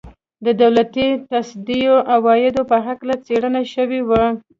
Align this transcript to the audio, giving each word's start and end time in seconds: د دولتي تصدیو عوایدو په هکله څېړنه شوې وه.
د 0.45 0.47
دولتي 0.61 1.07
تصدیو 1.31 1.95
عوایدو 2.15 2.61
په 2.71 2.77
هکله 2.85 3.15
څېړنه 3.25 3.61
شوې 3.73 4.01
وه. 4.09 4.23